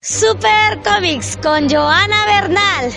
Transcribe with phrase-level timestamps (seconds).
[0.00, 2.92] Super Comics con Joana Bernal.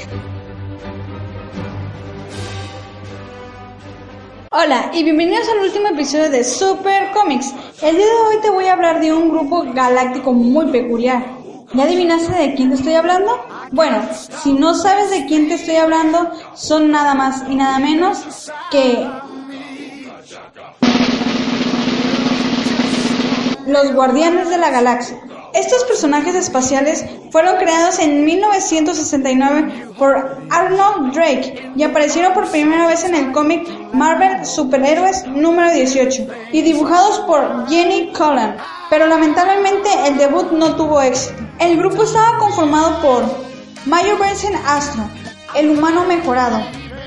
[4.52, 7.56] Hola y bienvenidos al último episodio de Super Comics.
[7.82, 11.26] El día de hoy te voy a hablar de un grupo galáctico muy peculiar.
[11.74, 13.48] ¿Ya adivinaste de quién te estoy hablando?
[13.72, 18.52] Bueno, si no sabes de quién te estoy hablando, son nada más y nada menos
[18.70, 19.10] que
[23.66, 25.31] los Guardianes de la Galaxia.
[25.54, 33.04] Estos personajes espaciales fueron creados en 1969 por Arnold Drake y aparecieron por primera vez
[33.04, 38.56] en el cómic Marvel Superhéroes número 18 y dibujados por Jenny Collan,
[38.90, 41.44] pero lamentablemente el debut no tuvo éxito.
[41.60, 43.24] El grupo estaba conformado por
[43.86, 45.04] Mayo Benson Astro,
[45.56, 46.62] el humano mejorado,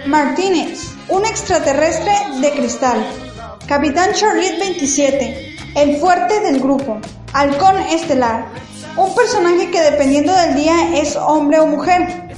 [0.07, 3.07] Martínez, un extraterrestre de cristal,
[3.67, 7.01] Capitán Charlotte 27, el fuerte del grupo,
[7.35, 8.47] Halcón Estelar,
[8.97, 12.29] un personaje que dependiendo del día es hombre o mujer.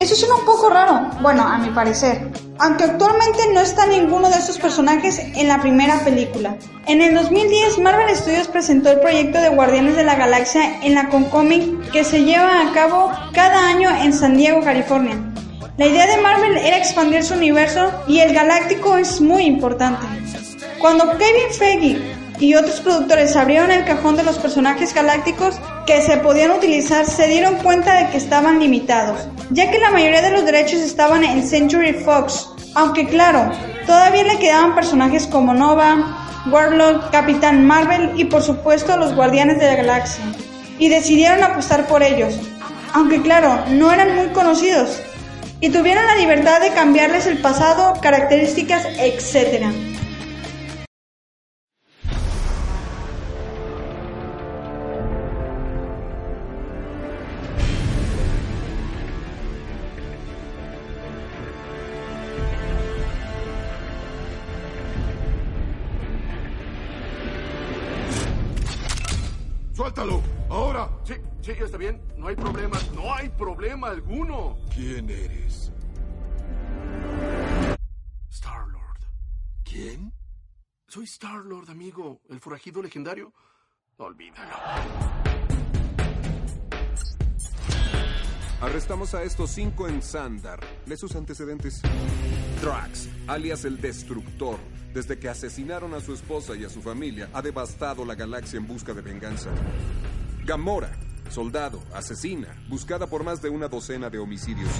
[0.00, 2.28] Eso suena un poco raro, bueno, a mi parecer.
[2.58, 6.56] Aunque actualmente no está ninguno de estos personajes en la primera película.
[6.88, 11.08] En el 2010, Marvel Studios presentó el proyecto de Guardianes de la Galaxia en la
[11.08, 15.16] Concomic que se lleva a cabo cada año en San Diego, California.
[15.76, 20.04] La idea de Marvel era expandir su universo y el galáctico es muy importante.
[20.78, 26.18] Cuando Kevin Feige y otros productores abrieron el cajón de los personajes galácticos que se
[26.18, 30.44] podían utilizar, se dieron cuenta de que estaban limitados, ya que la mayoría de los
[30.44, 33.50] derechos estaban en Century Fox, aunque claro,
[33.86, 39.66] todavía le quedaban personajes como Nova, Warlord, Capitán Marvel y por supuesto los Guardianes de
[39.66, 40.24] la Galaxia,
[40.78, 42.38] y decidieron apostar por ellos,
[42.92, 45.00] aunque claro, no eran muy conocidos,
[45.60, 49.64] y tuvieron la libertad de cambiarles el pasado, características, etc.
[69.76, 70.22] ¡Suéltalo!
[70.48, 70.88] ¡Ahora!
[71.04, 72.00] Sí, sí, está bien.
[72.16, 72.78] No hay problema.
[72.94, 74.56] No hay problema alguno.
[74.74, 75.70] ¿Quién eres?
[78.30, 79.00] Star-Lord.
[79.64, 80.14] ¿Quién?
[80.88, 82.22] Soy Star-Lord, amigo.
[82.30, 83.34] El forajido legendario.
[83.98, 84.56] Olvídalo.
[88.62, 90.60] Arrestamos a estos cinco en Sandar.
[90.86, 91.82] ¿Le sus antecedentes?
[92.62, 94.58] Drax, alias el Destructor,
[94.96, 98.66] desde que asesinaron a su esposa y a su familia, ha devastado la galaxia en
[98.66, 99.50] busca de venganza.
[100.46, 100.90] Gamora,
[101.28, 104.70] soldado, asesina, buscada por más de una docena de homicidios.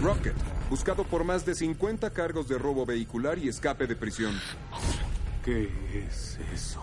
[0.00, 0.36] Rocket,
[0.70, 4.38] buscado por más de 50 cargos de robo vehicular y escape de prisión.
[5.44, 6.80] ¿Qué es eso?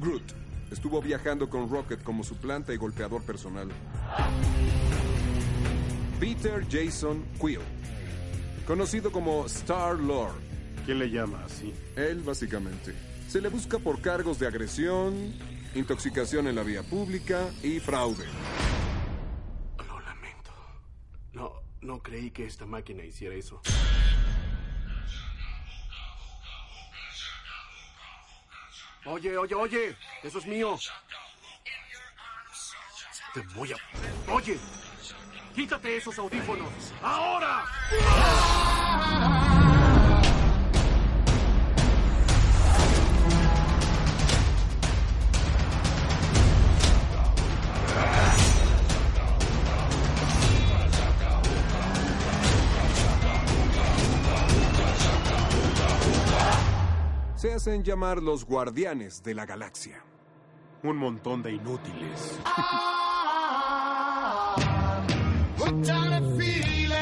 [0.00, 0.32] Groot,
[0.70, 3.68] estuvo viajando con Rocket como suplanta y golpeador personal.
[6.18, 7.60] Peter Jason Quill,
[8.66, 10.43] conocido como Star-Lord.
[10.84, 11.72] ¿Quién le llama así?
[11.96, 12.94] Él, básicamente.
[13.28, 15.34] Se le busca por cargos de agresión,
[15.74, 18.26] intoxicación en la vía pública y fraude.
[19.86, 20.52] Lo lamento.
[21.32, 23.62] No, no creí que esta máquina hiciera eso.
[29.06, 29.96] Oye, oye, oye.
[30.22, 30.78] Eso es mío.
[33.32, 33.76] Te voy a...
[34.30, 34.58] Oye.
[35.54, 36.92] Quítate esos audífonos.
[37.02, 37.64] ¡Ahora!
[57.44, 60.02] Se hacen llamar los guardianes de la galaxia.
[60.82, 62.38] Un montón de inútiles.
[65.58, 66.94] Hooked on a feeling.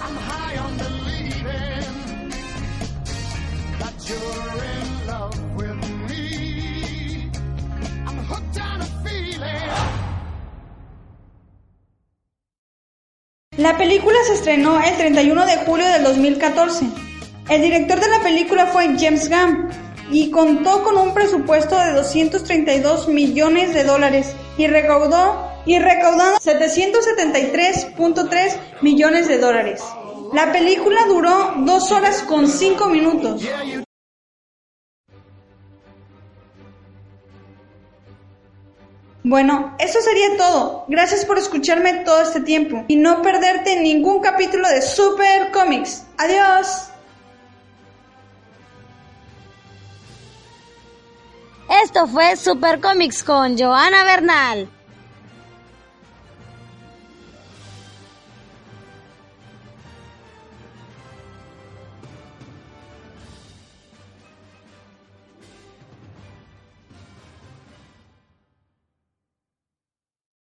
[0.00, 2.30] I'm high on believing
[3.78, 5.76] that you're in love with
[6.08, 7.30] me.
[8.06, 9.70] I'm hooked on a feeling.
[13.58, 17.07] La película se estrenó el 31 de julio del 2014.
[17.48, 19.70] El director de la película fue James Gunn
[20.10, 28.56] y contó con un presupuesto de 232 millones de dólares y recaudó y recaudando 773.3
[28.82, 29.82] millones de dólares.
[30.34, 33.42] La película duró 2 horas con 5 minutos.
[39.24, 40.84] Bueno, eso sería todo.
[40.88, 46.04] Gracias por escucharme todo este tiempo y no perderte ningún capítulo de Super Comics.
[46.18, 46.87] Adiós.
[51.82, 54.68] Esto fue Super Comics con Joana Bernal.